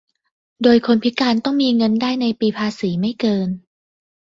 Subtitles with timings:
[0.63, 3.49] โดยคนพิการต้องมีเงินได้ในปีภาษีไม่เกิน